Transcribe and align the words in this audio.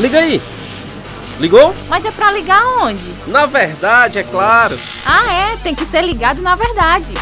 Liga 0.00 0.18
aí. 0.18 0.40
Ligou? 1.38 1.74
Mas 1.86 2.06
é 2.06 2.10
pra 2.10 2.30
ligar 2.30 2.62
onde? 2.78 3.14
Na 3.26 3.44
verdade, 3.44 4.18
é 4.18 4.22
claro. 4.22 4.78
Ah, 5.04 5.30
é, 5.30 5.56
tem 5.58 5.74
que 5.74 5.84
ser 5.84 6.02
ligado 6.02 6.40
na 6.40 6.56
verdade. 6.56 7.12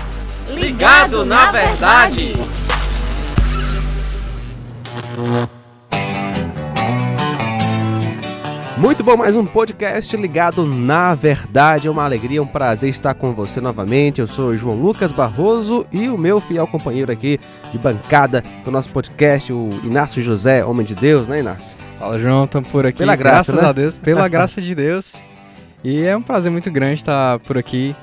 Ligado, 0.46 0.56
ligado 0.56 1.24
na, 1.24 1.46
na, 1.46 1.50
verdade. 1.50 2.34
verdade. 2.34 2.48
Muito 8.78 9.02
bom, 9.02 9.16
mais 9.16 9.34
um 9.34 9.44
podcast 9.44 10.16
ligado 10.16 10.64
na 10.64 11.12
verdade. 11.12 11.88
É 11.88 11.90
uma 11.90 12.04
alegria, 12.04 12.40
um 12.40 12.46
prazer 12.46 12.88
estar 12.88 13.12
com 13.12 13.34
você 13.34 13.60
novamente. 13.60 14.20
Eu 14.20 14.28
sou 14.28 14.56
João 14.56 14.76
Lucas 14.76 15.10
Barroso 15.10 15.84
e 15.90 16.08
o 16.08 16.16
meu 16.16 16.38
fiel 16.38 16.64
companheiro 16.64 17.10
aqui 17.10 17.40
de 17.72 17.78
bancada 17.78 18.40
do 18.64 18.70
nosso 18.70 18.92
podcast, 18.92 19.52
o 19.52 19.68
Inácio 19.82 20.22
José, 20.22 20.64
homem 20.64 20.86
de 20.86 20.94
Deus, 20.94 21.26
né, 21.26 21.40
Inácio? 21.40 21.76
Fala, 21.98 22.20
João, 22.20 22.44
estamos 22.44 22.68
por 22.68 22.86
aqui. 22.86 22.98
Pela 22.98 23.16
graça, 23.16 23.50
graças 23.50 23.62
né? 23.62 23.68
a 23.68 23.72
Deus, 23.72 23.98
pela 23.98 24.28
graça 24.28 24.62
de 24.62 24.72
Deus. 24.76 25.20
E 25.82 26.04
é 26.04 26.16
um 26.16 26.22
prazer 26.22 26.52
muito 26.52 26.70
grande 26.70 26.94
estar 26.94 27.40
por 27.40 27.58
aqui 27.58 27.96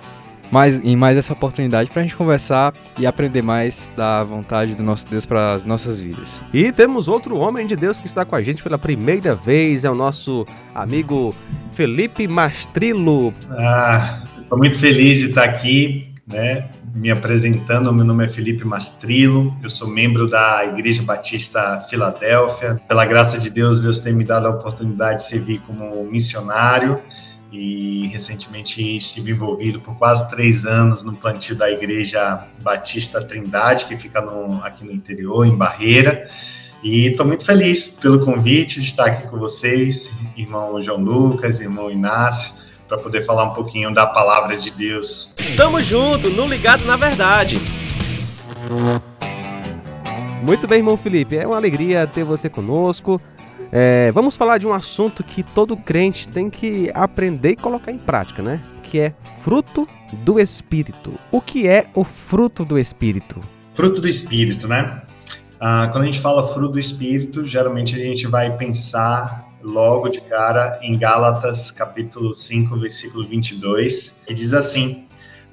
mais, 0.52 0.80
em 0.80 0.96
mais 0.96 1.18
essa 1.18 1.34
oportunidade 1.34 1.90
para 1.90 2.02
a 2.02 2.04
gente 2.04 2.16
conversar 2.16 2.74
e 2.98 3.06
aprender 3.06 3.42
mais 3.42 3.92
da 3.96 4.24
vontade 4.24 4.76
do 4.76 4.84
nosso 4.84 5.10
Deus 5.10 5.26
para 5.26 5.54
as 5.54 5.66
nossas 5.66 6.00
vidas. 6.00 6.44
E 6.54 6.72
temos 6.72 7.08
outro 7.08 7.38
homem 7.38 7.66
de 7.66 7.76
Deus 7.76 8.00
que 8.00 8.08
está 8.08 8.26
com 8.26 8.36
a 8.36 8.42
gente 8.42 8.64
pela 8.64 8.78
primeira 8.78 9.36
vez, 9.36 9.86
é 9.86 9.90
o 9.90 9.96
nosso 9.96 10.46
amigo 10.74 11.36
Felipe 11.72 12.28
Mastrilo. 12.28 13.34
Ah, 13.52 14.24
estou 14.42 14.58
muito 14.58 14.78
feliz 14.78 15.20
de 15.20 15.30
estar 15.30 15.44
aqui, 15.44 16.14
né? 16.28 16.70
Me 16.94 17.12
apresentando, 17.12 17.92
meu 17.94 18.06
nome 18.06 18.26
é 18.26 18.30
Felipe 18.30 18.64
Mastrilo, 18.64 19.54
eu 19.62 19.70
sou 19.70 19.90
membro 19.90 20.30
da 20.30 20.64
Igreja 20.66 21.04
Batista 21.04 21.86
Filadélfia. 21.90 22.82
Pela 22.88 23.06
graça 23.06 23.38
de 23.38 23.50
Deus, 23.50 23.82
Deus 23.82 24.00
tem 24.00 24.14
me 24.14 24.24
dado 24.24 24.48
a 24.48 24.52
oportunidade 24.52 25.18
de 25.18 25.24
servir 25.24 25.60
como 25.68 26.06
missionário 26.06 27.02
e 27.58 28.08
recentemente 28.08 28.98
estive 28.98 29.32
envolvido 29.32 29.80
por 29.80 29.96
quase 29.96 30.30
três 30.30 30.66
anos 30.66 31.04
no 31.04 31.14
plantio 31.14 31.56
da 31.56 31.72
Igreja 31.72 32.46
Batista 32.62 33.24
Trindade, 33.26 33.86
que 33.86 33.96
fica 33.96 34.20
no, 34.20 34.62
aqui 34.64 34.84
no 34.84 34.92
interior, 34.92 35.46
em 35.46 35.56
Barreira. 35.56 36.30
E 36.84 37.08
estou 37.08 37.26
muito 37.26 37.46
feliz 37.46 37.90
pelo 37.90 38.24
convite 38.24 38.82
de 38.82 38.88
estar 38.88 39.06
aqui 39.06 39.28
com 39.28 39.38
vocês, 39.40 40.12
irmão 40.36 40.82
João 40.84 41.00
Lucas, 41.00 41.60
irmão 41.60 41.90
Inácio, 41.90 42.54
para 42.88 42.98
poder 42.98 43.24
falar 43.24 43.46
um 43.46 43.54
pouquinho 43.54 43.94
da 43.94 44.06
palavra 44.06 44.58
de 44.58 44.70
Deus. 44.72 45.34
Tamo 45.56 45.80
junto, 45.80 46.30
no 46.30 46.46
Ligado 46.46 46.86
na 46.86 46.98
Verdade. 46.98 47.58
Muito 50.44 50.68
bem, 50.68 50.80
irmão 50.80 50.98
Felipe, 50.98 51.38
é 51.38 51.48
uma 51.48 51.56
alegria 51.56 52.06
ter 52.06 52.24
você 52.24 52.50
conosco. 52.50 53.20
É, 53.72 54.12
vamos 54.12 54.38
falar 54.38 54.58
de 54.58 54.68
um 54.68 54.74
assunto 54.74 55.24
que 55.24 55.44
todo 55.44 55.76
crente 55.76 56.28
tem 56.30 56.50
que 56.50 56.92
aprender 56.94 57.52
e 57.52 57.56
colocar 57.56 57.92
em 57.92 57.98
prática, 57.98 58.42
né? 58.42 58.62
Que 58.84 59.00
é 59.00 59.14
fruto 59.44 59.88
do 60.24 60.40
Espírito. 60.40 61.14
O 61.32 61.42
que 61.42 61.68
é 61.68 61.88
o 61.94 62.04
fruto 62.04 62.64
do 62.64 62.80
Espírito? 62.80 63.40
Fruto 63.74 64.00
do 64.00 64.08
Espírito, 64.08 64.68
né? 64.68 65.02
Ah, 65.60 65.90
quando 65.92 66.04
a 66.04 66.06
gente 66.06 66.20
fala 66.20 66.48
fruto 66.48 66.74
do 66.74 66.80
Espírito, 66.80 67.46
geralmente 67.46 67.96
a 67.96 68.00
gente 68.00 68.28
vai 68.28 68.56
pensar 68.56 69.46
logo 69.62 70.08
de 70.10 70.22
cara 70.22 70.80
em 70.82 70.98
Gálatas 70.98 71.72
capítulo 71.72 72.34
5, 72.34 72.78
versículo 72.78 73.28
22, 73.28 74.22
que 74.26 74.34
diz 74.34 74.54
assim: 74.54 75.06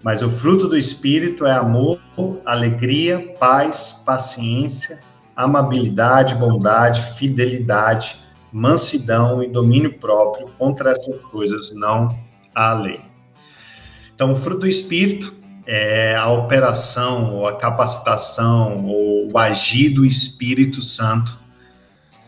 Mas 0.02 0.22
o 0.22 0.30
fruto 0.30 0.68
do 0.68 0.76
Espírito 0.76 1.46
é 1.46 1.52
amor, 1.52 1.98
alegria, 2.44 3.34
paz, 3.38 4.02
paciência 4.04 5.00
amabilidade, 5.36 6.34
bondade, 6.34 7.02
fidelidade, 7.16 8.16
mansidão 8.52 9.42
e 9.42 9.48
domínio 9.48 9.98
próprio. 9.98 10.48
Contra 10.58 10.90
essas 10.90 11.22
coisas 11.22 11.74
não 11.74 12.18
há 12.54 12.72
lei. 12.74 13.00
Então, 14.14 14.32
o 14.32 14.36
fruto 14.36 14.60
do 14.60 14.68
Espírito 14.68 15.34
é 15.66 16.14
a 16.16 16.28
operação, 16.28 17.36
ou 17.36 17.46
a 17.46 17.56
capacitação, 17.56 18.86
ou 18.86 19.28
o 19.32 19.38
agir 19.38 19.90
do 19.90 20.04
Espírito 20.04 20.82
Santo 20.82 21.38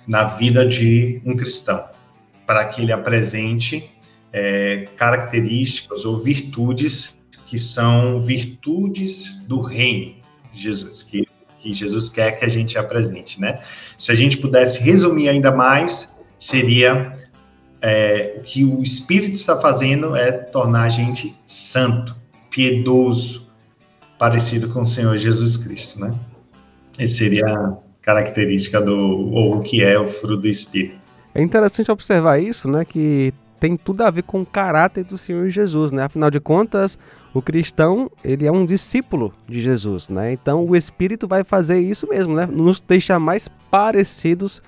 na 0.07 0.25
vida 0.25 0.67
de 0.67 1.21
um 1.25 1.37
cristão, 1.37 1.85
para 2.47 2.67
que 2.67 2.83
ele 2.83 2.93
apresente 2.93 3.91
é, 4.33 4.89
características 4.97 6.05
ou 6.05 6.19
virtudes 6.19 7.17
que 7.47 7.59
são 7.59 8.21
virtudes 8.21 9.39
do 9.47 9.61
reino 9.61 10.17
de 10.53 10.63
Jesus, 10.63 11.03
que 11.03 11.27
que 11.65 11.73
Jesus 11.73 12.11
quer 12.11 12.39
que 12.39 12.45
a 12.45 12.49
gente 12.49 12.77
apresente, 12.77 13.41
né? 13.41 13.61
Se 13.97 14.13
a 14.13 14.15
gente 14.15 14.37
pudesse 14.37 14.83
resumir 14.83 15.29
ainda 15.29 15.51
mais, 15.51 16.15
seria 16.39 17.13
é, 17.81 18.37
o 18.39 18.43
que 18.43 18.63
o 18.63 18.83
Espírito 18.83 19.33
está 19.33 19.59
fazendo 19.59 20.15
é 20.15 20.31
tornar 20.31 20.85
a 20.85 20.89
gente 20.91 21.35
santo, 21.47 22.15
piedoso, 22.51 23.49
parecido 24.19 24.69
com 24.69 24.83
o 24.83 24.87
Senhor 24.87 25.17
Jesus 25.17 25.57
Cristo, 25.57 25.99
né? 25.99 26.15
Essa 26.99 27.15
seria 27.15 27.47
a 27.47 27.77
característica 28.03 28.81
do 28.81 28.97
ou 28.97 29.57
o 29.57 29.61
que 29.63 29.83
é 29.83 29.99
o 29.99 30.07
fruto 30.13 30.37
do 30.37 30.49
Espírito. 30.49 30.99
É 31.35 31.43
interessante 31.43 31.91
observar 31.91 32.39
isso, 32.39 32.71
né? 32.71 32.85
Que 32.85 33.33
tem 33.65 33.79
tudo 33.79 34.03
a 34.03 34.11
ver 34.11 34.25
com 34.25 34.43
o 34.43 34.45
caráter 34.45 35.05
do 35.05 35.17
Senhor 35.17 35.49
Jesus, 35.49 35.91
né? 35.91 36.03
Afinal 36.03 36.31
de 36.31 36.39
contas, 36.39 36.99
o 37.33 37.41
cristão, 37.41 38.11
ele 38.23 38.47
é 38.47 38.53
um 38.53 38.67
discípulo 38.67 39.33
de 39.49 39.59
Jesus, 39.59 40.11
né? 40.11 40.33
Então, 40.33 40.67
o 40.67 40.77
Espírito 40.77 41.27
vai 41.27 41.43
fazer 41.43 41.81
isso 41.81 42.07
mesmo, 42.07 42.35
né? 42.35 42.45
Nos 42.45 42.83
deixar 42.83 43.19
mais 43.19 43.49
parecidos 43.71 44.63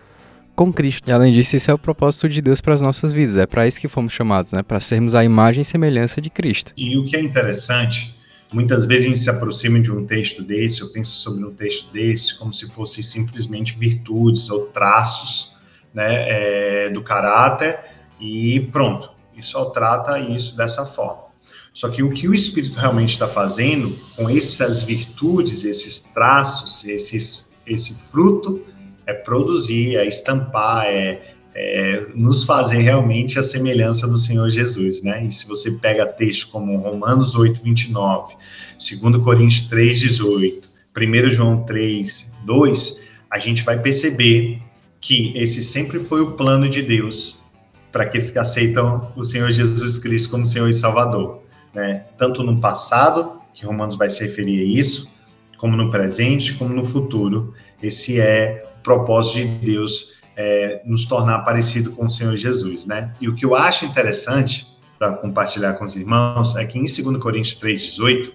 com 0.54 0.72
Cristo. 0.72 1.06
E 1.10 1.12
além 1.12 1.30
disso, 1.30 1.54
isso 1.56 1.70
é 1.70 1.74
o 1.74 1.78
propósito 1.78 2.26
de 2.26 2.40
Deus 2.40 2.62
para 2.62 2.72
as 2.72 2.80
nossas 2.80 3.12
vidas. 3.12 3.36
É 3.36 3.44
para 3.44 3.66
isso 3.66 3.78
que 3.78 3.86
fomos 3.86 4.14
chamados, 4.14 4.52
né? 4.52 4.62
Para 4.62 4.80
sermos 4.80 5.14
a 5.14 5.22
imagem 5.22 5.60
e 5.60 5.64
semelhança 5.66 6.18
de 6.18 6.30
Cristo. 6.30 6.72
E 6.74 6.96
o 6.96 7.04
que 7.04 7.18
é 7.18 7.20
interessante, 7.20 8.16
muitas 8.50 8.86
vezes 8.86 9.04
a 9.04 9.08
gente 9.08 9.20
se 9.20 9.28
aproxima 9.28 9.78
de 9.78 9.92
um 9.92 10.06
texto 10.06 10.42
desse, 10.42 10.80
eu 10.80 10.88
penso 10.88 11.16
sobre 11.16 11.44
um 11.44 11.52
texto 11.52 11.92
desse 11.92 12.38
como 12.38 12.54
se 12.54 12.66
fossem 12.70 13.02
simplesmente 13.02 13.78
virtudes 13.78 14.48
ou 14.48 14.68
traços, 14.68 15.54
né, 15.92 16.86
é, 16.86 16.90
do 16.90 17.02
caráter 17.02 17.78
e 18.20 18.60
pronto. 18.72 19.10
isso 19.36 19.52
só 19.52 19.66
trata 19.66 20.18
isso 20.18 20.56
dessa 20.56 20.84
forma. 20.84 21.26
Só 21.72 21.90
que 21.90 22.02
o 22.02 22.10
que 22.10 22.26
o 22.26 22.34
Espírito 22.34 22.78
realmente 22.78 23.10
está 23.10 23.28
fazendo 23.28 23.94
com 24.16 24.30
essas 24.30 24.82
virtudes, 24.82 25.62
esses 25.62 26.00
traços, 26.00 26.84
esses, 26.86 27.50
esse 27.66 27.94
fruto, 28.10 28.64
é 29.06 29.12
produzir, 29.12 29.96
é 29.96 30.06
estampar, 30.06 30.86
é, 30.86 31.34
é, 31.54 32.06
nos 32.14 32.44
fazer 32.44 32.78
realmente 32.78 33.38
a 33.38 33.42
semelhança 33.42 34.08
do 34.08 34.16
Senhor 34.16 34.50
Jesus, 34.50 35.02
né? 35.02 35.24
E 35.24 35.30
se 35.30 35.46
você 35.46 35.72
pega 35.72 36.06
texto 36.06 36.48
como 36.48 36.78
Romanos 36.78 37.34
8, 37.34 37.62
29, 37.62 38.34
2 38.78 39.22
Coríntios 39.22 39.68
3, 39.68 40.00
18, 40.00 40.68
1 40.96 41.30
João 41.30 41.62
3, 41.64 42.36
2, 42.46 43.02
a 43.30 43.38
gente 43.38 43.62
vai 43.62 43.78
perceber 43.78 44.62
que 44.98 45.36
esse 45.36 45.62
sempre 45.62 45.98
foi 45.98 46.22
o 46.22 46.32
plano 46.32 46.68
de 46.68 46.80
Deus 46.80 47.42
para 47.90 48.04
aqueles 48.04 48.30
que 48.30 48.38
aceitam 48.38 49.12
o 49.16 49.24
Senhor 49.24 49.50
Jesus 49.50 49.98
Cristo 49.98 50.30
como 50.30 50.44
Senhor 50.44 50.68
e 50.68 50.74
Salvador, 50.74 51.42
né? 51.74 52.06
Tanto 52.18 52.42
no 52.42 52.60
passado, 52.60 53.40
que 53.54 53.64
Romanos 53.64 53.96
vai 53.96 54.10
se 54.10 54.22
referir 54.24 54.60
a 54.60 54.80
isso, 54.80 55.10
como 55.58 55.76
no 55.76 55.90
presente, 55.90 56.54
como 56.54 56.74
no 56.74 56.84
futuro. 56.84 57.54
Esse 57.82 58.20
é 58.20 58.68
o 58.78 58.82
propósito 58.82 59.38
de 59.38 59.66
Deus 59.72 60.16
é, 60.36 60.82
nos 60.84 61.06
tornar 61.06 61.40
parecido 61.40 61.92
com 61.92 62.04
o 62.04 62.10
Senhor 62.10 62.36
Jesus, 62.36 62.84
né? 62.86 63.12
E 63.20 63.28
o 63.28 63.34
que 63.34 63.44
eu 63.44 63.54
acho 63.54 63.86
interessante 63.86 64.66
para 64.98 65.12
compartilhar 65.12 65.74
com 65.74 65.84
os 65.84 65.96
irmãos 65.96 66.56
é 66.56 66.64
que 66.64 66.78
em 66.78 66.84
2 66.84 67.18
Coríntios 67.18 67.54
3:18 67.56 68.32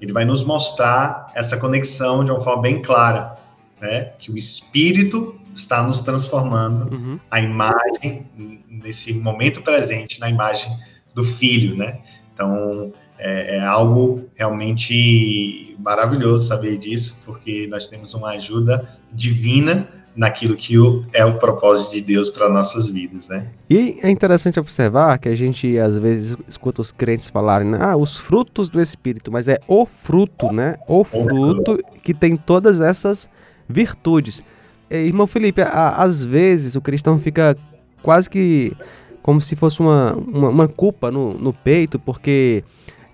ele 0.00 0.12
vai 0.12 0.24
nos 0.24 0.44
mostrar 0.44 1.26
essa 1.34 1.56
conexão 1.56 2.24
de 2.24 2.30
uma 2.30 2.40
forma 2.40 2.62
bem 2.62 2.82
clara, 2.82 3.34
né? 3.80 4.12
Que 4.18 4.30
o 4.30 4.36
Espírito 4.36 5.38
está 5.54 5.82
nos 5.82 6.00
transformando 6.00 6.94
uhum. 6.94 7.20
a 7.30 7.40
imagem 7.40 8.26
nesse 8.68 9.12
momento 9.14 9.62
presente 9.62 10.20
na 10.20 10.30
imagem 10.30 10.70
do 11.14 11.24
filho, 11.24 11.76
né? 11.76 11.98
Então 12.32 12.92
é, 13.18 13.56
é, 13.56 13.64
algo 13.64 14.28
realmente 14.36 15.76
maravilhoso 15.80 16.46
saber 16.46 16.76
disso, 16.76 17.20
porque 17.24 17.66
nós 17.68 17.88
temos 17.88 18.14
uma 18.14 18.30
ajuda 18.30 18.96
divina 19.12 19.88
naquilo 20.14 20.56
que 20.56 20.74
é 21.12 21.24
o 21.24 21.38
propósito 21.38 21.92
de 21.92 22.00
Deus 22.00 22.28
para 22.28 22.48
nossas 22.48 22.88
vidas, 22.88 23.28
né? 23.28 23.46
E 23.70 23.98
é 24.02 24.10
interessante 24.10 24.58
observar 24.58 25.18
que 25.18 25.28
a 25.28 25.34
gente 25.34 25.78
às 25.78 25.96
vezes 25.96 26.36
escuta 26.46 26.80
os 26.80 26.90
crentes 26.90 27.30
falarem, 27.30 27.72
ah, 27.74 27.96
os 27.96 28.16
frutos 28.16 28.68
do 28.68 28.80
Espírito, 28.80 29.30
mas 29.30 29.46
é 29.46 29.58
o 29.68 29.86
fruto, 29.86 30.52
né? 30.52 30.76
O, 30.88 31.04
fruto 31.04 31.78
que 32.02 32.12
tem 32.12 32.36
todas 32.36 32.80
essas 32.80 33.30
virtudes. 33.68 34.42
É, 34.90 35.02
irmão 35.02 35.26
Felipe, 35.26 35.60
às 35.62 36.24
vezes 36.24 36.74
o 36.74 36.80
cristão 36.80 37.18
fica 37.18 37.56
quase 38.02 38.28
que 38.28 38.72
como 39.22 39.40
se 39.40 39.54
fosse 39.56 39.80
uma, 39.80 40.14
uma, 40.14 40.48
uma 40.48 40.68
culpa 40.68 41.10
no, 41.10 41.34
no 41.34 41.52
peito, 41.52 41.98
porque 41.98 42.64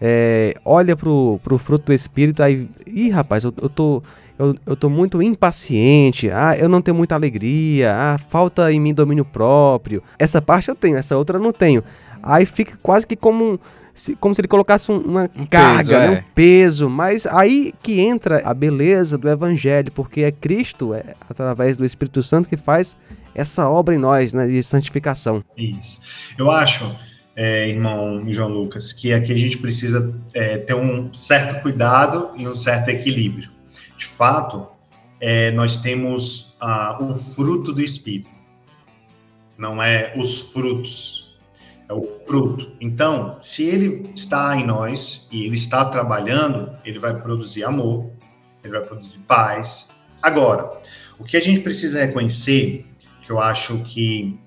é, 0.00 0.54
olha 0.64 0.94
pro, 0.94 1.40
pro 1.42 1.58
fruto 1.58 1.86
do 1.86 1.92
Espírito, 1.92 2.42
aí, 2.42 2.68
ih 2.86 3.10
rapaz, 3.10 3.42
eu, 3.42 3.52
eu 3.60 3.68
tô 3.68 4.02
eu, 4.38 4.54
eu 4.66 4.76
tô 4.76 4.90
muito 4.90 5.22
impaciente, 5.22 6.30
ah, 6.30 6.56
eu 6.58 6.68
não 6.68 6.82
tenho 6.82 6.96
muita 6.96 7.14
alegria, 7.14 7.94
ah, 7.94 8.18
falta 8.18 8.72
em 8.72 8.80
mim 8.80 8.92
domínio 8.92 9.24
próprio. 9.24 10.02
Essa 10.18 10.42
parte 10.42 10.68
eu 10.68 10.74
tenho, 10.74 10.96
essa 10.96 11.16
outra 11.16 11.38
eu 11.38 11.42
não 11.42 11.52
tenho. 11.52 11.84
Aí 12.22 12.44
fica 12.44 12.76
quase 12.82 13.06
que 13.06 13.14
como 13.14 13.60
se, 13.94 14.16
como 14.16 14.34
se 14.34 14.40
ele 14.40 14.48
colocasse 14.48 14.90
um, 14.90 14.98
uma 14.98 15.30
Um 15.36 15.46
carga, 15.46 15.78
peso, 15.78 15.92
né? 15.92 16.06
é. 16.06 16.10
um 16.10 16.22
peso. 16.34 16.90
Mas 16.90 17.26
aí 17.26 17.72
que 17.80 18.00
entra 18.00 18.42
a 18.44 18.52
beleza 18.52 19.16
do 19.16 19.28
evangelho, 19.28 19.92
porque 19.92 20.22
é 20.22 20.32
Cristo, 20.32 20.92
é 20.92 21.14
através 21.30 21.76
do 21.76 21.84
Espírito 21.84 22.22
Santo, 22.22 22.48
que 22.48 22.56
faz 22.56 22.96
essa 23.34 23.68
obra 23.68 23.94
em 23.94 23.98
nós, 23.98 24.32
né, 24.32 24.46
de 24.46 24.62
santificação. 24.62 25.44
Isso. 25.56 26.00
Eu 26.36 26.50
acho, 26.50 26.94
é, 27.36 27.68
irmão 27.68 28.24
João 28.32 28.48
Lucas, 28.48 28.92
que 28.92 29.12
aqui 29.12 29.32
a 29.32 29.38
gente 29.38 29.58
precisa 29.58 30.12
é, 30.34 30.58
ter 30.58 30.74
um 30.74 31.14
certo 31.14 31.62
cuidado 31.62 32.30
e 32.36 32.46
um 32.46 32.54
certo 32.54 32.88
equilíbrio. 32.88 33.48
De 33.96 34.06
fato, 34.06 34.66
é, 35.20 35.52
nós 35.52 35.76
temos 35.76 36.54
ah, 36.60 36.98
o 37.00 37.14
fruto 37.14 37.72
do 37.72 37.80
Espírito, 37.80 38.30
não 39.56 39.80
é 39.80 40.12
os 40.16 40.40
frutos, 40.40 41.23
é 41.88 41.92
o 41.92 42.20
fruto. 42.26 42.72
Então, 42.80 43.36
se 43.40 43.64
ele 43.64 44.10
está 44.14 44.56
em 44.56 44.66
nós 44.66 45.28
e 45.30 45.44
ele 45.44 45.54
está 45.54 45.84
trabalhando, 45.84 46.70
ele 46.84 46.98
vai 46.98 47.20
produzir 47.20 47.64
amor, 47.64 48.10
ele 48.62 48.72
vai 48.72 48.82
produzir 48.82 49.18
paz. 49.20 49.88
Agora, 50.22 50.80
o 51.18 51.24
que 51.24 51.36
a 51.36 51.40
gente 51.40 51.60
precisa 51.60 52.04
reconhecer, 52.04 52.86
que 53.22 53.30
eu 53.30 53.38
acho 53.38 53.78
que 53.84 54.38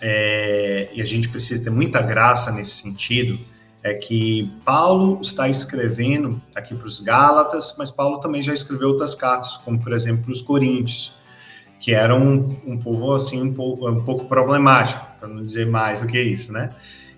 é, 0.00 0.90
e 0.92 1.00
a 1.00 1.06
gente 1.06 1.28
precisa 1.28 1.64
ter 1.64 1.70
muita 1.70 2.02
graça 2.02 2.50
nesse 2.50 2.82
sentido, 2.82 3.38
é 3.82 3.94
que 3.94 4.52
Paulo 4.64 5.20
está 5.22 5.48
escrevendo 5.48 6.42
aqui 6.54 6.74
para 6.74 6.86
os 6.86 6.98
Gálatas, 6.98 7.74
mas 7.78 7.90
Paulo 7.90 8.18
também 8.20 8.42
já 8.42 8.52
escreveu 8.52 8.88
outras 8.88 9.14
cartas, 9.14 9.56
como 9.58 9.78
por 9.78 9.92
exemplo 9.92 10.32
os 10.32 10.42
Coríntios, 10.42 11.14
que 11.78 11.92
eram 11.92 12.20
um, 12.20 12.72
um 12.72 12.78
povo 12.78 13.14
assim 13.14 13.40
um 13.40 13.54
pouco, 13.54 13.88
um 13.88 14.04
pouco 14.04 14.24
problemático, 14.24 15.06
para 15.26 15.34
não 15.34 15.44
dizer 15.44 15.66
mais 15.66 16.00
do 16.00 16.06
que 16.06 16.20
isso, 16.20 16.52
né? 16.52 16.70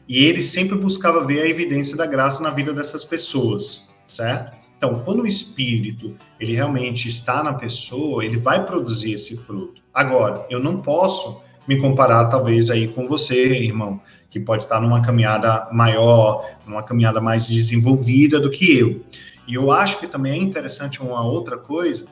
E 0.09 0.25
ele 0.25 0.43
sempre 0.43 0.77
buscava 0.77 1.25
ver 1.25 1.43
a 1.43 1.49
evidência 1.49 1.97
da 1.97 2.07
graça 2.07 2.43
na 2.43 2.51
vida 2.51 2.73
dessas 2.73 3.05
pessoas, 3.05 3.89
certo? 4.07 4.57
Então, 4.77 5.03
quando 5.05 5.23
o 5.23 5.27
Espírito 5.27 6.17
ele 6.41 6.55
realmente 6.55 7.09
está 7.09 7.43
na 7.43 7.53
pessoa, 7.53 8.25
ele 8.25 8.39
vai 8.39 8.65
produzir 8.65 9.13
esse 9.13 9.37
fruto. 9.37 9.83
Agora, 9.93 10.47
eu 10.49 10.61
não 10.61 10.81
posso 10.81 11.41
me 11.67 11.79
comparar 11.79 12.27
talvez 12.31 12.71
aí 12.71 12.89
com 12.89 13.07
você, 13.07 13.59
irmão, 13.59 14.01
que 14.31 14.41
pode 14.41 14.65
estar 14.65 14.81
numa 14.81 15.03
caminhada 15.03 15.69
maior, 15.71 16.49
numa 16.67 16.83
caminhada 16.83 17.21
mais 17.21 17.47
desenvolvida 17.47 18.41
do 18.41 18.51
que 18.51 18.79
eu. 18.79 19.03
E 19.47 19.55
eu 19.55 19.71
acho 19.71 19.99
que 19.99 20.07
também 20.07 20.33
é 20.33 20.37
interessante 20.37 21.03
uma 21.03 21.23
outra 21.23 21.59
coisa, 21.59 22.07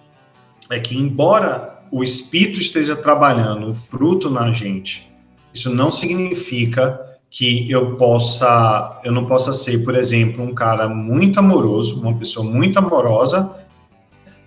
é 0.69 0.79
que 0.79 0.99
embora 0.99 1.83
o 1.91 2.03
Espírito 2.03 2.59
esteja 2.61 2.97
trabalhando 2.97 3.71
o 3.71 3.75
fruto 3.75 4.29
na 4.29 4.53
gente, 4.53 5.16
isso 5.57 5.75
não 5.75 5.91
significa 5.91 7.01
que 7.31 7.71
eu 7.71 7.97
possa, 7.97 9.01
eu 9.05 9.13
não 9.13 9.27
possa 9.27 9.53
ser, 9.53 9.85
por 9.85 9.97
exemplo, 9.97 10.45
um 10.45 10.55
cara 10.55 10.89
muito 10.89 11.39
amoroso, 11.39 12.01
uma 12.01 12.15
pessoa 12.15 12.49
muito 12.49 12.79
amorosa, 12.79 13.53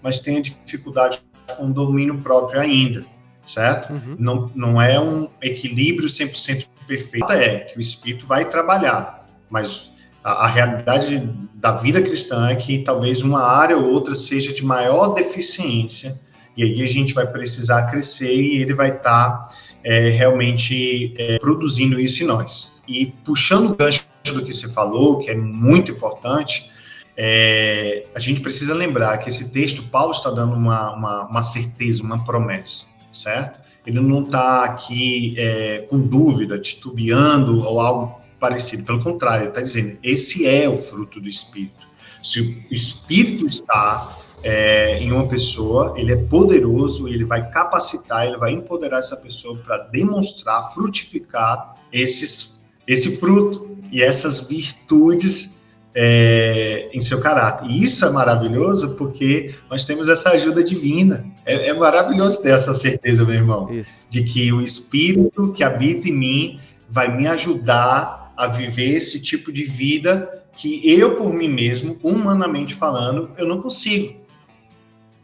mas 0.02 0.20
tenha 0.20 0.42
dificuldade 0.42 1.22
com 1.58 1.72
domínio 1.72 2.18
próprio 2.20 2.62
ainda 2.62 3.06
certo? 3.50 3.92
Uhum. 3.92 4.16
Não, 4.20 4.52
não 4.56 4.82
é 4.82 5.00
um 5.00 5.28
equilíbrio 5.42 6.08
100% 6.08 6.68
perfeito, 6.88 7.32
é 7.32 7.60
que 7.60 7.78
o 7.78 7.82
espírito 7.82 8.26
vai 8.26 8.46
trabalhar, 8.46 9.28
mas 9.50 9.92
a, 10.24 10.46
a, 10.46 10.48
realidade 10.48 11.30
da 11.56 11.74
vida 11.74 12.02
cristã 12.02 12.50
é 12.50 12.56
que 12.56 12.80
talvez 12.80 13.22
uma 13.22 13.42
área 13.42 13.78
ou 13.78 13.90
outra 13.92 14.16
seja 14.16 14.54
de 14.54 14.64
maior 14.64 15.14
deficiência, 15.14 16.20
e 16.56 16.64
aí 16.64 16.84
a 16.84 16.88
gente 16.88 17.14
vai 17.14 17.26
precisar 17.26 17.90
crescer 17.90 18.36
e 18.36 18.62
ele 18.62 18.74
vai 18.74 18.90
estar 18.90 19.02
tá, 19.30 19.50
é, 19.84 20.10
realmente 20.10 21.14
é, 21.18 21.40
produzindo 21.40 22.00
isso 22.00 22.24
em 22.24 22.28
nós. 22.28 22.80
E 22.88 23.08
puxando 23.24 23.72
o 23.72 23.76
gancho 23.76 24.06
do 24.26 24.44
que 24.44 24.54
você 24.54 24.68
falou, 24.68 25.20
que 25.20 25.30
é 25.30 25.36
muito 25.36 25.92
importante, 25.92 26.70
é, 27.16 28.06
a 28.16 28.20
gente 28.20 28.42
precisa 28.42 28.74
lembrar 28.74 29.18
que 29.18 29.30
esse 29.30 29.52
texto, 29.52 29.84
Paulo 29.84 30.12
está 30.12 30.30
dando 30.30 30.54
uma, 30.54 30.94
uma, 30.94 31.26
uma 31.28 31.44
certeza, 31.44 32.02
uma 32.02 32.24
promessa 32.24 32.88
certo? 33.12 33.60
Ele 33.86 34.00
não 34.00 34.24
está 34.24 34.64
aqui 34.64 35.36
é, 35.38 35.80
com 35.90 36.00
dúvida, 36.00 36.60
titubeando 36.60 37.64
ou 37.66 37.80
algo 37.80 38.22
parecido. 38.40 38.84
Pelo 38.84 39.02
contrário, 39.02 39.44
ele 39.44 39.50
está 39.50 39.62
dizendo: 39.62 39.98
esse 40.04 40.48
é 40.48 40.68
o 40.70 40.78
fruto 40.78 41.20
do 41.20 41.28
Espírito. 41.28 41.88
Se 42.22 42.40
o 42.42 42.74
Espírito 42.74 43.46
está 43.48 44.18
é, 44.44 45.00
em 45.00 45.12
uma 45.12 45.28
pessoa, 45.28 45.94
ele 45.98 46.14
é 46.14 46.16
poderoso, 46.16 47.08
ele 47.08 47.26
vai 47.26 47.50
capacitar, 47.50 48.28
ele 48.28 48.38
vai 48.38 48.52
empoderar 48.52 49.00
essa 49.00 49.18
pessoa 49.18 49.58
para 49.58 49.78
demonstrar, 49.78 50.74
frutificar 50.74 51.76
esses, 51.92 52.64
esse 52.88 53.18
fruto 53.18 53.78
e 53.92 54.02
essas 54.02 54.40
virtudes 54.42 55.60
é, 55.94 56.90
em 56.94 57.02
seu 57.02 57.20
caráter. 57.20 57.70
E 57.70 57.84
isso 57.84 58.06
é 58.06 58.10
maravilhoso 58.10 58.96
porque 58.96 59.56
nós 59.70 59.86
temos 59.86 60.08
essa 60.08 60.30
ajuda 60.30 60.64
divina. 60.64 61.26
É, 61.46 61.70
é 61.70 61.74
maravilhoso 61.74 62.42
ter 62.42 62.52
essa 62.52 62.74
certeza, 62.74 63.26
meu 63.26 63.36
irmão, 63.36 63.70
Isso. 63.72 64.06
de 64.10 64.24
que 64.24 64.52
o 64.54 64.62
Espírito 64.62 65.52
que 65.54 65.64
habita 65.64 66.08
em 66.08 66.14
mim 66.14 66.60
vai 66.88 67.16
me 67.16 67.28
ajudar 67.28 68.34
a 68.38 68.48
viver 68.48 68.96
esse 68.96 69.22
tipo 69.22 69.52
de 69.52 69.64
vida 69.64 70.44
que 70.56 70.82
eu, 70.90 71.16
por 71.16 71.34
mim 71.34 71.50
mesmo, 71.50 71.98
humanamente 72.04 72.76
falando, 72.76 73.32
eu 73.38 73.48
não 73.48 73.62
consigo. 73.62 74.20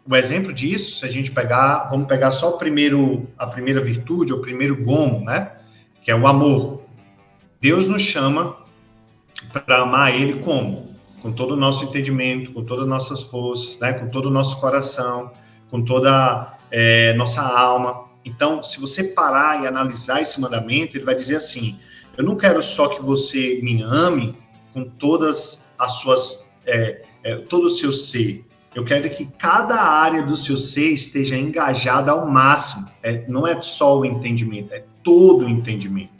O 0.08 0.16
exemplo 0.16 0.54
disso, 0.54 1.00
se 1.00 1.06
a 1.06 1.10
gente 1.10 1.32
pegar, 1.32 1.88
vamos 1.90 2.08
pegar 2.08 2.32
só 2.32 2.50
o 2.50 2.58
primeiro, 2.58 3.28
a 3.38 3.48
primeira 3.48 3.82
virtude, 3.82 4.32
o 4.32 4.42
primeiro 4.42 4.84
gomo, 4.84 5.26
né? 5.26 5.54
Que 6.04 6.12
é 6.12 6.16
o 6.16 6.28
amor. 6.28 6.84
Deus 7.60 7.88
nos 7.88 8.04
chama 8.04 8.58
para 9.52 9.82
amar 9.82 10.14
Ele 10.14 10.42
como? 10.42 10.96
Com 11.22 11.32
todo 11.32 11.56
o 11.56 11.58
nosso 11.58 11.86
entendimento, 11.86 12.52
com 12.52 12.64
todas 12.64 12.84
as 12.84 12.90
nossas 12.90 13.24
forças, 13.24 13.80
né? 13.80 13.94
com 13.94 14.08
todo 14.10 14.28
o 14.28 14.32
nosso 14.32 14.60
coração, 14.60 15.32
com 15.72 15.84
toda 15.84 16.56
é, 16.70 17.14
nossa 17.16 17.42
alma. 17.42 18.06
Então, 18.24 18.62
se 18.62 18.80
você 18.80 19.04
parar 19.04 19.64
e 19.64 19.68
analisar 19.68 20.22
esse 20.22 20.40
mandamento, 20.40 20.96
ele 20.96 21.06
vai 21.06 21.16
dizer 21.16 21.38
assim: 21.38 21.80
eu 22.16 22.24
não 22.24 22.36
quero 22.36 22.62
só 22.62 22.90
que 22.90 23.02
você 23.02 23.60
me 23.64 23.82
ame 23.82 24.36
com 24.72 24.84
todas 24.84 25.74
as 25.80 25.94
suas, 25.94 26.54
é, 26.66 27.02
é, 27.24 27.36
todo 27.38 27.66
o 27.66 27.72
seu 27.72 27.92
ser. 27.92 28.46
Eu 28.76 28.84
quero 28.84 29.10
que 29.10 29.26
cada 29.26 29.82
área 29.82 30.22
do 30.22 30.36
seu 30.36 30.58
ser 30.58 30.92
esteja 30.92 31.38
engajada 31.38 32.12
ao 32.12 32.30
máximo. 32.30 32.90
É, 33.02 33.26
não 33.26 33.48
é 33.48 33.62
só 33.64 33.98
o 33.98 34.06
entendimento, 34.06 34.74
é 34.74 34.84
todo 35.02 35.46
o 35.46 35.50
entendimento. 35.50 36.12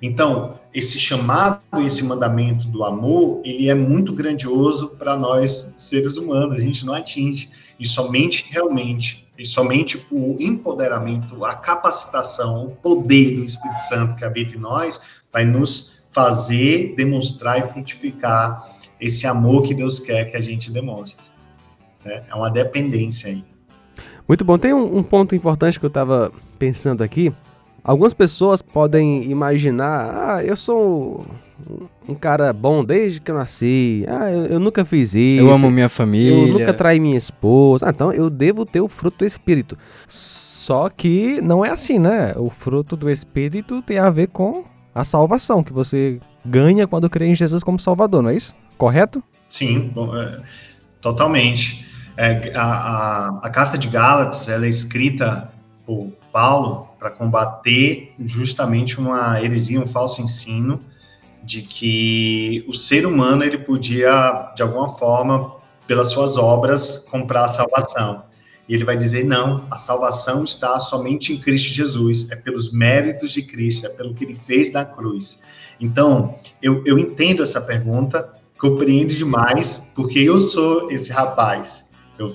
Então, 0.00 0.60
esse 0.72 1.00
chamado, 1.00 1.60
esse 1.84 2.04
mandamento 2.04 2.68
do 2.68 2.84
amor, 2.84 3.40
ele 3.44 3.68
é 3.68 3.74
muito 3.74 4.12
grandioso 4.12 4.90
para 4.90 5.16
nós 5.16 5.74
seres 5.78 6.16
humanos, 6.16 6.58
a 6.58 6.60
gente 6.60 6.86
não 6.86 6.94
atinge. 6.94 7.50
E 7.80 7.84
somente 7.84 8.46
realmente, 8.50 9.26
e 9.36 9.44
somente 9.44 10.06
o 10.10 10.36
empoderamento, 10.38 11.44
a 11.44 11.56
capacitação, 11.56 12.66
o 12.66 12.70
poder 12.70 13.36
do 13.36 13.44
Espírito 13.44 13.80
Santo 13.80 14.14
que 14.14 14.24
habita 14.24 14.54
em 14.54 14.60
nós, 14.60 15.00
vai 15.32 15.44
nos 15.44 15.96
fazer 16.12 16.94
demonstrar 16.96 17.58
e 17.58 17.62
frutificar 17.62 18.76
esse 19.00 19.26
amor 19.26 19.64
que 19.64 19.74
Deus 19.74 19.98
quer 19.98 20.30
que 20.30 20.36
a 20.36 20.40
gente 20.40 20.70
demonstre. 20.70 21.35
Né? 22.06 22.22
É 22.30 22.34
uma 22.34 22.50
dependência 22.50 23.30
aí. 23.30 23.44
Muito 24.28 24.44
bom. 24.44 24.58
Tem 24.58 24.72
um, 24.72 24.98
um 24.98 25.02
ponto 25.02 25.34
importante 25.34 25.78
que 25.78 25.84
eu 25.84 25.88
estava 25.88 26.32
pensando 26.58 27.02
aqui. 27.02 27.32
Algumas 27.84 28.12
pessoas 28.12 28.60
podem 28.60 29.30
imaginar, 29.30 30.10
ah, 30.12 30.44
eu 30.44 30.56
sou 30.56 31.24
um 32.08 32.14
cara 32.14 32.52
bom 32.52 32.84
desde 32.84 33.20
que 33.20 33.30
eu 33.30 33.34
nasci, 33.36 34.04
ah, 34.08 34.30
eu, 34.30 34.46
eu 34.46 34.60
nunca 34.60 34.84
fiz 34.84 35.14
isso. 35.14 35.44
Eu 35.44 35.52
amo 35.52 35.70
minha 35.70 35.88
família. 35.88 36.48
Eu 36.48 36.58
nunca 36.58 36.74
traí 36.74 36.98
minha 36.98 37.16
esposa. 37.16 37.86
Ah, 37.86 37.90
então 37.90 38.12
eu 38.12 38.28
devo 38.28 38.66
ter 38.66 38.80
o 38.80 38.88
fruto 38.88 39.18
do 39.18 39.24
Espírito. 39.24 39.78
Só 40.08 40.88
que 40.88 41.40
não 41.40 41.64
é 41.64 41.70
assim, 41.70 41.98
né? 41.98 42.34
O 42.36 42.50
fruto 42.50 42.96
do 42.96 43.08
Espírito 43.08 43.80
tem 43.82 43.98
a 43.98 44.10
ver 44.10 44.28
com 44.28 44.64
a 44.92 45.04
salvação 45.04 45.62
que 45.62 45.72
você 45.72 46.20
ganha 46.44 46.86
quando 46.86 47.08
crê 47.08 47.26
em 47.26 47.34
Jesus 47.34 47.62
como 47.62 47.78
Salvador, 47.78 48.22
não 48.22 48.30
é 48.30 48.34
isso? 48.34 48.54
Correto? 48.76 49.22
Sim, 49.48 49.90
bom, 49.94 50.16
é, 50.16 50.40
totalmente. 51.00 51.86
É, 52.16 52.52
a, 52.54 52.62
a, 52.62 53.28
a 53.42 53.50
carta 53.50 53.76
de 53.76 53.88
Gálatas 53.88 54.48
ela 54.48 54.64
é 54.66 54.68
escrita 54.68 55.52
por 55.84 56.10
Paulo 56.32 56.88
para 56.98 57.10
combater 57.10 58.14
justamente 58.18 58.98
uma 58.98 59.42
heresia, 59.42 59.80
um 59.80 59.86
falso 59.86 60.20
ensino 60.22 60.80
de 61.42 61.62
que 61.62 62.64
o 62.68 62.74
ser 62.74 63.06
humano 63.06 63.44
ele 63.44 63.58
podia 63.58 64.52
de 64.56 64.62
alguma 64.62 64.96
forma 64.96 65.54
pelas 65.86 66.08
suas 66.08 66.36
obras 66.36 67.06
comprar 67.10 67.44
a 67.44 67.48
salvação. 67.48 68.24
E 68.68 68.74
ele 68.74 68.84
vai 68.84 68.96
dizer 68.96 69.24
não, 69.24 69.64
a 69.70 69.76
salvação 69.76 70.42
está 70.42 70.80
somente 70.80 71.32
em 71.32 71.38
Cristo 71.38 71.72
Jesus, 71.72 72.30
é 72.32 72.36
pelos 72.36 72.72
méritos 72.72 73.32
de 73.32 73.42
Cristo, 73.42 73.86
é 73.86 73.90
pelo 73.90 74.12
que 74.12 74.24
ele 74.24 74.34
fez 74.34 74.72
na 74.72 74.84
cruz. 74.84 75.44
Então, 75.80 76.34
eu, 76.60 76.82
eu 76.84 76.98
entendo 76.98 77.42
essa 77.42 77.60
pergunta, 77.60 78.34
compreendo 78.58 79.14
demais, 79.14 79.88
porque 79.94 80.18
eu 80.18 80.40
sou 80.40 80.90
esse 80.90 81.12
rapaz. 81.12 81.85
Eu 82.18 82.34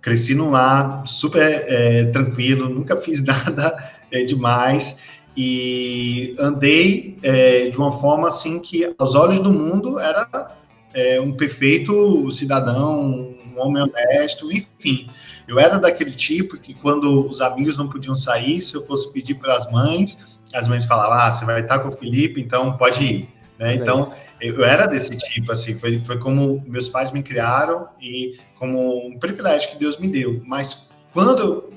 cresci 0.00 0.34
num 0.34 0.50
lar 0.50 1.06
super 1.06 1.42
é, 1.42 2.06
tranquilo, 2.06 2.68
nunca 2.68 2.96
fiz 2.96 3.22
nada 3.24 3.92
é, 4.10 4.24
demais 4.24 4.98
e 5.36 6.34
andei 6.36 7.16
é, 7.22 7.68
de 7.70 7.76
uma 7.76 7.92
forma 7.92 8.26
assim 8.26 8.58
que, 8.58 8.92
aos 8.98 9.14
olhos 9.14 9.38
do 9.38 9.52
mundo, 9.52 10.00
era 10.00 10.56
é, 10.92 11.20
um 11.20 11.32
perfeito 11.32 12.28
cidadão, 12.32 13.00
um 13.00 13.60
homem 13.60 13.84
honesto, 13.84 14.50
enfim. 14.50 15.08
Eu 15.46 15.60
era 15.60 15.78
daquele 15.78 16.10
tipo 16.10 16.58
que, 16.58 16.74
quando 16.74 17.28
os 17.28 17.40
amigos 17.40 17.76
não 17.76 17.88
podiam 17.88 18.16
sair, 18.16 18.60
se 18.60 18.74
eu 18.74 18.84
fosse 18.84 19.12
pedir 19.12 19.34
para 19.34 19.54
as 19.54 19.70
mães, 19.70 20.38
as 20.52 20.66
mães 20.66 20.84
falavam: 20.84 21.18
Ah, 21.18 21.30
você 21.30 21.44
vai 21.44 21.60
estar 21.60 21.78
com 21.78 21.90
o 21.90 21.96
Felipe, 21.96 22.40
então 22.40 22.76
pode 22.76 23.04
ir. 23.04 23.28
Né? 23.58 23.74
Então, 23.74 24.12
eu 24.40 24.64
era 24.64 24.86
desse 24.86 25.16
tipo, 25.16 25.50
assim, 25.50 25.78
foi, 25.78 26.02
foi 26.04 26.18
como 26.18 26.62
meus 26.66 26.88
pais 26.88 27.10
me 27.10 27.22
criaram 27.22 27.88
e 28.00 28.38
como 28.58 29.06
um 29.06 29.18
privilégio 29.18 29.70
que 29.70 29.78
Deus 29.78 29.98
me 29.98 30.08
deu. 30.08 30.40
Mas 30.46 30.90
quando 31.12 31.70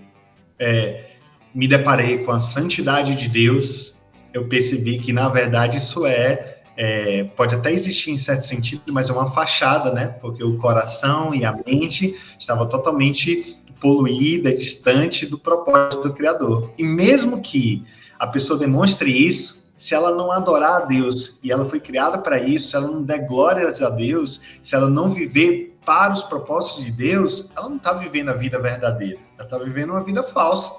é, 0.60 1.06
me 1.54 1.68
deparei 1.68 2.20
com 2.20 2.32
a 2.32 2.40
santidade 2.40 3.16
de 3.16 3.28
Deus, 3.28 4.00
eu 4.34 4.48
percebi 4.48 5.00
que, 5.00 5.12
na 5.12 5.28
verdade, 5.28 5.78
isso 5.78 6.06
é, 6.06 6.60
é, 6.78 7.24
pode 7.36 7.56
até 7.56 7.72
existir 7.74 8.12
em 8.12 8.18
certo 8.18 8.44
sentido, 8.44 8.84
mas 8.88 9.10
é 9.10 9.14
uma 9.14 9.32
fachada, 9.32 9.92
né? 9.92 10.08
Porque 10.22 10.44
o 10.44 10.58
coração 10.58 11.34
e 11.34 11.44
a 11.44 11.52
mente 11.66 12.16
estava 12.38 12.66
totalmente 12.68 13.58
poluída, 13.80 14.54
distante 14.54 15.26
do 15.26 15.40
propósito 15.40 16.04
do 16.04 16.14
Criador. 16.14 16.72
E 16.78 16.84
mesmo 16.84 17.42
que 17.42 17.84
a 18.20 18.28
pessoa 18.28 18.58
demonstre 18.58 19.10
isso, 19.12 19.61
se 19.82 19.96
ela 19.96 20.16
não 20.16 20.32
adorar 20.32 20.84
a 20.84 20.86
Deus 20.86 21.40
e 21.42 21.52
ela 21.52 21.68
foi 21.68 21.80
criada 21.80 22.20
para 22.20 22.38
isso, 22.38 22.70
se 22.70 22.76
ela 22.76 22.88
não 22.88 23.02
der 23.02 23.26
glórias 23.26 23.82
a 23.82 23.90
Deus, 23.90 24.40
se 24.62 24.76
ela 24.76 24.88
não 24.88 25.10
viver 25.10 25.76
para 25.84 26.14
os 26.14 26.22
propósitos 26.22 26.86
de 26.86 26.92
Deus, 26.92 27.50
ela 27.58 27.68
não 27.68 27.78
está 27.78 27.94
vivendo 27.94 28.30
a 28.30 28.34
vida 28.34 28.60
verdadeira. 28.60 29.18
Ela 29.36 29.44
está 29.44 29.58
vivendo 29.58 29.90
uma 29.90 30.04
vida 30.04 30.22
falsa. 30.22 30.72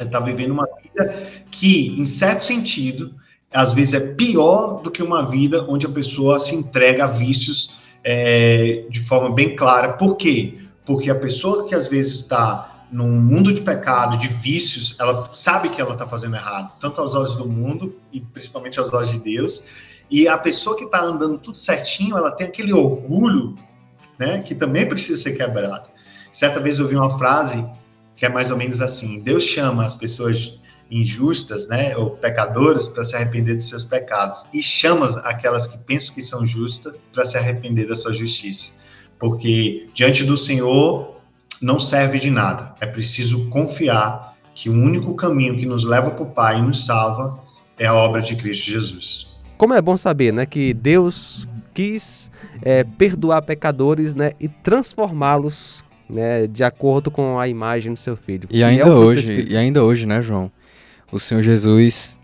Ela 0.00 0.08
está 0.08 0.18
vivendo 0.18 0.50
uma 0.50 0.68
vida 0.82 1.30
que, 1.48 1.94
em 1.96 2.04
certo 2.04 2.40
sentido, 2.40 3.14
às 3.52 3.72
vezes 3.72 3.94
é 3.94 4.14
pior 4.14 4.82
do 4.82 4.90
que 4.90 5.00
uma 5.00 5.24
vida 5.24 5.64
onde 5.68 5.86
a 5.86 5.90
pessoa 5.90 6.40
se 6.40 6.56
entrega 6.56 7.04
a 7.04 7.06
vícios 7.06 7.78
é, 8.02 8.84
de 8.90 8.98
forma 8.98 9.32
bem 9.32 9.54
clara. 9.54 9.92
Por 9.92 10.16
quê? 10.16 10.58
Porque 10.84 11.08
a 11.08 11.14
pessoa 11.14 11.68
que 11.68 11.74
às 11.76 11.86
vezes 11.86 12.14
está 12.14 12.73
num 12.94 13.10
mundo 13.10 13.52
de 13.52 13.60
pecado, 13.60 14.16
de 14.16 14.28
vícios, 14.28 14.94
ela 15.00 15.28
sabe 15.32 15.68
que 15.68 15.80
ela 15.80 15.94
está 15.94 16.06
fazendo 16.06 16.36
errado, 16.36 16.78
tanto 16.78 17.00
aos 17.00 17.16
olhos 17.16 17.34
do 17.34 17.44
mundo 17.44 17.98
e 18.12 18.20
principalmente 18.20 18.78
aos 18.78 18.92
olhos 18.92 19.10
de 19.10 19.18
Deus. 19.18 19.66
E 20.08 20.28
a 20.28 20.38
pessoa 20.38 20.76
que 20.76 20.84
está 20.84 21.02
andando 21.02 21.36
tudo 21.38 21.58
certinho, 21.58 22.16
ela 22.16 22.30
tem 22.30 22.46
aquele 22.46 22.72
orgulho, 22.72 23.56
né, 24.16 24.42
que 24.42 24.54
também 24.54 24.86
precisa 24.86 25.20
ser 25.20 25.32
quebrado. 25.32 25.88
Certa 26.30 26.60
vez 26.60 26.78
eu 26.78 26.84
ouvi 26.84 26.94
uma 26.94 27.10
frase 27.18 27.68
que 28.14 28.24
é 28.24 28.28
mais 28.28 28.52
ou 28.52 28.56
menos 28.56 28.80
assim: 28.80 29.18
Deus 29.18 29.42
chama 29.42 29.84
as 29.84 29.96
pessoas 29.96 30.56
injustas, 30.88 31.66
né, 31.66 31.96
ou 31.96 32.10
pecadores, 32.10 32.86
para 32.86 33.02
se 33.02 33.16
arrepender 33.16 33.56
dos 33.56 33.68
seus 33.68 33.82
pecados, 33.82 34.46
e 34.54 34.62
chama 34.62 35.08
aquelas 35.24 35.66
que 35.66 35.78
pensam 35.78 36.14
que 36.14 36.22
são 36.22 36.46
justas 36.46 36.94
para 37.12 37.24
se 37.24 37.36
arrepender 37.36 37.88
da 37.88 37.96
sua 37.96 38.14
justiça. 38.14 38.72
Porque 39.18 39.88
diante 39.92 40.22
do 40.22 40.36
Senhor, 40.36 41.13
não 41.64 41.80
serve 41.80 42.18
de 42.18 42.30
nada. 42.30 42.74
É 42.80 42.86
preciso 42.86 43.46
confiar 43.48 44.34
que 44.54 44.68
o 44.68 44.72
único 44.72 45.14
caminho 45.14 45.56
que 45.56 45.66
nos 45.66 45.82
leva 45.82 46.10
para 46.10 46.22
o 46.22 46.26
Pai 46.26 46.58
e 46.58 46.62
nos 46.62 46.84
salva 46.84 47.40
é 47.78 47.86
a 47.86 47.94
obra 47.94 48.22
de 48.22 48.36
Cristo 48.36 48.70
Jesus. 48.70 49.34
Como 49.56 49.72
é 49.74 49.80
bom 49.80 49.96
saber, 49.96 50.32
né, 50.32 50.46
que 50.46 50.74
Deus 50.74 51.48
quis 51.72 52.30
é, 52.62 52.84
perdoar 52.84 53.42
pecadores, 53.42 54.14
né, 54.14 54.32
e 54.38 54.46
transformá-los, 54.48 55.84
né, 56.08 56.46
de 56.46 56.62
acordo 56.62 57.10
com 57.10 57.38
a 57.38 57.48
imagem 57.48 57.92
do 57.92 57.98
seu 57.98 58.16
Filho. 58.16 58.48
E 58.50 58.62
ainda 58.62 58.84
é 58.84 58.90
hoje, 58.90 59.46
e 59.48 59.56
ainda 59.56 59.82
hoje, 59.82 60.06
né, 60.06 60.22
João, 60.22 60.50
o 61.10 61.18
Senhor 61.18 61.42
Jesus 61.42 62.20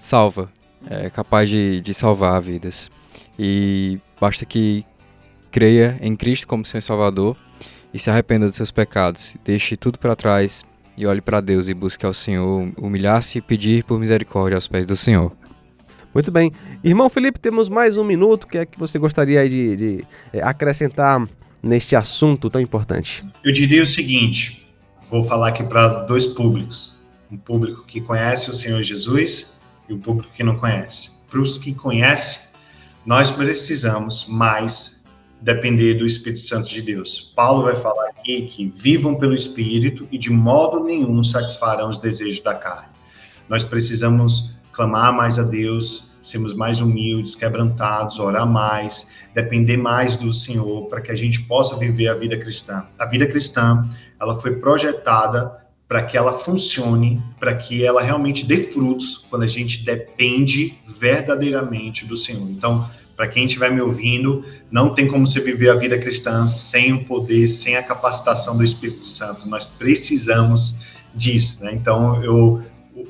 salva, 0.00 0.50
é 0.88 1.10
capaz 1.10 1.48
de, 1.48 1.80
de 1.80 1.92
salvar 1.92 2.40
vidas. 2.40 2.90
E 3.38 4.00
basta 4.20 4.44
que 4.44 4.84
creia 5.50 5.98
em 6.00 6.16
Cristo 6.16 6.46
como 6.48 6.64
Senhor 6.64 6.82
Salvador 6.82 7.36
e 7.98 8.00
se 8.00 8.08
arrependa 8.10 8.46
dos 8.46 8.54
seus 8.54 8.70
pecados, 8.70 9.36
deixe 9.44 9.76
tudo 9.76 9.98
para 9.98 10.14
trás 10.14 10.64
e 10.96 11.04
olhe 11.04 11.20
para 11.20 11.40
Deus 11.40 11.68
e 11.68 11.74
busque 11.74 12.06
ao 12.06 12.14
Senhor, 12.14 12.72
humilhar-se 12.78 13.38
e 13.38 13.40
pedir 13.40 13.82
por 13.82 13.98
misericórdia 13.98 14.56
aos 14.56 14.68
pés 14.68 14.86
do 14.86 14.94
Senhor. 14.94 15.32
Muito 16.14 16.30
bem. 16.30 16.52
Irmão 16.84 17.10
Felipe, 17.10 17.40
temos 17.40 17.68
mais 17.68 17.98
um 17.98 18.04
minuto. 18.04 18.44
O 18.44 18.46
que 18.46 18.58
é 18.58 18.64
que 18.64 18.78
você 18.78 19.00
gostaria 19.00 19.48
de, 19.48 19.76
de 19.76 20.04
é, 20.32 20.40
acrescentar 20.40 21.26
neste 21.60 21.96
assunto 21.96 22.48
tão 22.48 22.60
importante? 22.60 23.24
Eu 23.42 23.52
diria 23.52 23.82
o 23.82 23.86
seguinte: 23.86 24.64
vou 25.10 25.24
falar 25.24 25.48
aqui 25.48 25.64
para 25.64 26.04
dois 26.04 26.24
públicos. 26.24 27.04
Um 27.28 27.36
público 27.36 27.84
que 27.84 28.00
conhece 28.00 28.48
o 28.48 28.54
Senhor 28.54 28.80
Jesus 28.84 29.58
e 29.88 29.92
um 29.92 29.98
público 29.98 30.32
que 30.34 30.44
não 30.44 30.56
conhece. 30.56 31.18
Para 31.28 31.40
os 31.40 31.58
que 31.58 31.74
conhecem, 31.74 32.48
nós 33.04 33.28
precisamos 33.28 34.26
mais 34.28 34.97
depender 35.40 35.94
do 35.94 36.06
Espírito 36.06 36.44
Santo 36.44 36.68
de 36.68 36.82
Deus. 36.82 37.32
Paulo 37.34 37.64
vai 37.64 37.74
falar 37.74 38.08
aqui 38.08 38.42
que 38.42 38.68
vivam 38.68 39.14
pelo 39.14 39.34
Espírito 39.34 40.08
e 40.10 40.18
de 40.18 40.30
modo 40.30 40.84
nenhum 40.84 41.22
satisfarão 41.22 41.90
os 41.90 41.98
desejos 41.98 42.40
da 42.40 42.54
carne. 42.54 42.88
Nós 43.48 43.64
precisamos 43.64 44.52
clamar 44.72 45.12
mais 45.12 45.38
a 45.38 45.42
Deus, 45.42 46.08
sermos 46.22 46.54
mais 46.54 46.80
humildes, 46.80 47.34
quebrantados, 47.34 48.18
orar 48.18 48.46
mais, 48.46 49.10
depender 49.34 49.76
mais 49.76 50.16
do 50.16 50.32
Senhor 50.32 50.86
para 50.88 51.00
que 51.00 51.10
a 51.10 51.16
gente 51.16 51.42
possa 51.42 51.76
viver 51.76 52.08
a 52.08 52.14
vida 52.14 52.36
cristã. 52.36 52.84
A 52.98 53.06
vida 53.06 53.26
cristã, 53.26 53.88
ela 54.20 54.34
foi 54.34 54.56
projetada 54.56 55.66
para 55.88 56.02
que 56.02 56.18
ela 56.18 56.32
funcione, 56.32 57.22
para 57.40 57.54
que 57.54 57.82
ela 57.82 58.02
realmente 58.02 58.44
dê 58.44 58.58
frutos 58.58 59.24
quando 59.30 59.44
a 59.44 59.46
gente 59.46 59.84
depende 59.84 60.78
verdadeiramente 60.98 62.04
do 62.04 62.16
Senhor. 62.16 62.48
Então, 62.50 62.88
para 63.18 63.26
quem 63.26 63.46
estiver 63.46 63.72
me 63.72 63.80
ouvindo, 63.80 64.44
não 64.70 64.94
tem 64.94 65.08
como 65.08 65.26
você 65.26 65.40
viver 65.40 65.70
a 65.70 65.74
vida 65.74 65.98
cristã 65.98 66.46
sem 66.46 66.92
o 66.92 67.04
poder, 67.04 67.48
sem 67.48 67.74
a 67.74 67.82
capacitação 67.82 68.56
do 68.56 68.62
Espírito 68.62 69.04
Santo. 69.04 69.48
Nós 69.48 69.66
precisamos 69.66 70.78
disso, 71.12 71.64
né? 71.64 71.72
Então, 71.74 72.22
eu 72.22 72.62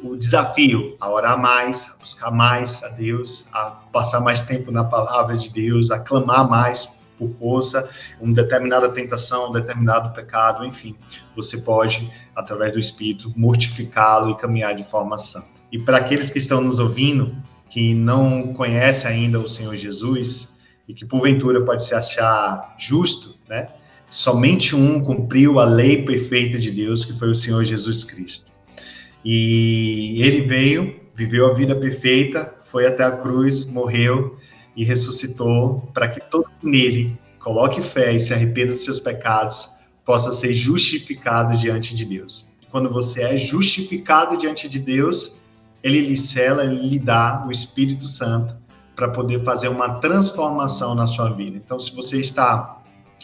o, 0.03 0.17
desafio 0.17 0.97
a 0.99 1.11
orar 1.11 1.39
mais, 1.39 1.93
a 1.95 2.01
buscar 2.01 2.31
mais 2.31 2.83
a 2.83 2.89
Deus, 2.89 3.49
a 3.53 3.67
passar 3.93 4.21
mais 4.21 4.41
tempo 4.41 4.71
na 4.71 4.83
palavra 4.83 5.37
de 5.37 5.51
Deus, 5.51 5.91
a 5.91 5.99
clamar 5.99 6.49
mais 6.49 6.89
por 7.19 7.29
força, 7.29 7.91
uma 8.19 8.33
determinada 8.33 8.89
tentação, 8.89 9.51
um 9.51 9.53
determinado 9.53 10.15
pecado, 10.15 10.65
enfim, 10.65 10.97
você 11.37 11.59
pode, 11.59 12.11
através 12.35 12.73
do 12.73 12.79
Espírito, 12.79 13.31
mortificá-lo 13.37 14.31
e 14.31 14.37
caminhar 14.37 14.75
de 14.75 14.85
forma 14.85 15.19
santa. 15.19 15.49
E 15.71 15.79
para 15.79 15.99
aqueles 15.99 16.31
que 16.31 16.39
estão 16.39 16.63
nos 16.63 16.79
ouvindo, 16.79 17.37
que 17.69 17.95
não 17.95 18.55
conhece 18.55 19.07
ainda 19.07 19.39
o 19.39 19.49
Senhor 19.49 19.77
Jesus 19.77 20.59
e 20.87 20.95
que 20.95 21.05
porventura 21.05 21.65
pode 21.65 21.85
se 21.85 21.95
achar 21.95 22.75
justo, 22.79 23.37
né? 23.49 23.69
Somente 24.11 24.75
um 24.75 25.01
cumpriu 25.01 25.61
a 25.61 25.65
lei 25.65 26.03
perfeita 26.03 26.59
de 26.59 26.71
Deus, 26.71 27.05
que 27.05 27.13
foi 27.19 27.31
o 27.31 27.37
Senhor 27.37 27.65
Jesus 27.65 28.05
Cristo. 28.05 28.51
E 29.23 30.23
ele 30.23 30.47
veio, 30.47 30.99
viveu 31.15 31.47
a 31.47 31.53
vida 31.53 31.77
perfeita, 31.77 32.55
foi 32.71 32.87
até 32.87 33.05
a 33.05 33.11
cruz, 33.11 33.65
morreu 33.65 34.39
e 34.75 34.85
ressuscitou 34.85 35.91
para 35.93 36.09
que 36.09 36.21
todo 36.31 36.49
nele 36.63 37.19
coloque 37.39 37.83
fé 37.83 38.13
e 38.13 38.21
se 38.21 38.33
arrependa 38.33 38.73
dos 38.73 38.85
seus 38.85 39.01
pecados, 39.01 39.71
possa 40.05 40.33
ser 40.33 40.55
justificado 40.55 41.57
diante 41.57 41.95
de 41.95 42.05
Deus. 42.05 42.55
Quando 42.71 42.91
você 42.91 43.23
é 43.23 43.37
justificado 43.37 44.37
diante 44.37 44.69
de 44.69 44.79
Deus, 44.79 45.38
ele 45.83 46.01
lhe 46.01 46.17
cela, 46.17 46.65
ele 46.65 46.89
lhe 46.89 46.99
dá 46.99 47.45
o 47.47 47.53
Espírito 47.53 48.05
Santo 48.05 48.57
para 48.97 49.09
poder 49.09 49.45
fazer 49.45 49.69
uma 49.69 50.01
transformação 50.01 50.95
na 50.95 51.07
sua 51.07 51.31
vida. 51.31 51.57
Então, 51.57 51.81
se 51.81 51.95
você 51.95 52.19
está 52.19 52.79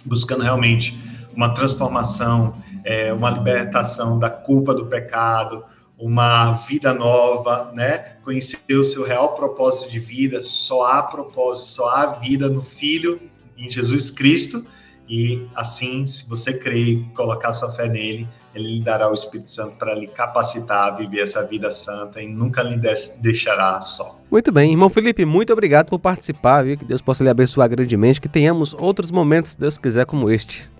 buscando 0.04 0.42
realmente 0.42 0.96
uma 1.34 1.52
transformação, 1.52 2.54
é, 2.84 3.12
uma 3.12 3.30
libertação 3.30 4.18
da 4.18 4.30
culpa 4.30 4.72
do 4.72 4.86
pecado, 4.86 5.64
uma 5.98 6.52
vida 6.52 6.92
nova, 6.92 7.70
né? 7.72 8.16
Conhecer 8.22 8.58
o 8.70 8.84
seu 8.84 9.04
real 9.04 9.34
propósito 9.34 9.90
de 9.90 9.98
vida, 9.98 10.42
só 10.42 10.84
há 10.84 11.02
propósito, 11.02 11.72
só 11.72 11.88
há 11.88 12.06
vida 12.14 12.48
no 12.48 12.62
Filho, 12.62 13.20
em 13.56 13.70
Jesus 13.70 14.10
Cristo. 14.10 14.64
E 15.08 15.46
assim, 15.54 16.06
se 16.06 16.28
você 16.28 16.54
crer 16.54 16.88
e 16.88 17.04
colocar 17.14 17.52
sua 17.52 17.72
fé 17.74 17.88
nele, 17.88 18.26
ele 18.54 18.78
lhe 18.78 18.84
dará 18.84 19.10
o 19.10 19.14
Espírito 19.14 19.50
Santo 19.50 19.76
para 19.76 19.94
lhe 19.94 20.06
capacitar 20.06 20.88
a 20.88 20.90
viver 20.96 21.20
essa 21.20 21.44
vida 21.46 21.70
santa 21.70 22.22
e 22.22 22.28
nunca 22.28 22.62
lhe 22.62 22.80
deixará 23.18 23.80
só. 23.80 24.18
Muito 24.30 24.50
bem, 24.52 24.70
irmão 24.70 24.88
Felipe, 24.88 25.24
muito 25.24 25.52
obrigado 25.52 25.88
por 25.88 25.98
participar, 25.98 26.62
viu? 26.62 26.78
Que 26.78 26.84
Deus 26.84 27.02
possa 27.02 27.22
lhe 27.22 27.30
abençoar 27.30 27.68
grandemente, 27.68 28.20
que 28.20 28.28
tenhamos 28.28 28.74
outros 28.74 29.10
momentos, 29.10 29.52
se 29.52 29.60
Deus 29.60 29.76
quiser, 29.76 30.06
como 30.06 30.30
este. 30.30 30.70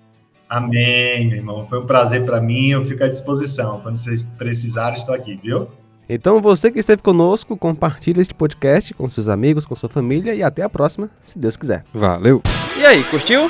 Amém, 0.49 1.27
meu 1.27 1.37
irmão. 1.37 1.65
Foi 1.67 1.79
um 1.79 1.85
prazer 1.85 2.23
para 2.25 2.39
mim, 2.39 2.69
eu 2.69 2.85
fico 2.85 3.03
à 3.03 3.07
disposição. 3.07 3.81
Quando 3.81 3.97
vocês 3.97 4.23
precisarem, 4.37 4.97
estou 4.97 5.13
aqui, 5.13 5.35
viu? 5.35 5.67
Então, 6.07 6.39
você 6.39 6.71
que 6.71 6.79
esteve 6.79 7.01
conosco, 7.01 7.57
compartilhe 7.57 8.21
este 8.21 8.33
podcast 8.33 8.93
com 8.93 9.07
seus 9.07 9.27
amigos, 9.27 9.65
com 9.65 9.73
sua 9.73 9.89
família 9.89 10.35
e 10.35 10.43
até 10.43 10.61
a 10.61 10.69
próxima, 10.69 11.09
se 11.23 11.39
Deus 11.39 11.57
quiser. 11.57 11.83
Valeu! 11.91 12.43
E 12.79 12.85
aí, 12.85 13.03
curtiu? 13.05 13.49